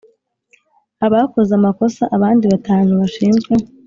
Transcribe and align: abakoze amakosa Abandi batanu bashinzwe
abakoze 1.05 1.51
amakosa 1.59 2.03
Abandi 2.15 2.45
batanu 2.53 2.91
bashinzwe 3.01 3.53